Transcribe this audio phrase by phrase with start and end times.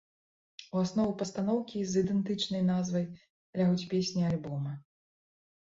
[0.77, 3.05] У аснову пастаноўкі з ідэнтычнай назвай
[3.61, 4.77] лягуць песні альбома.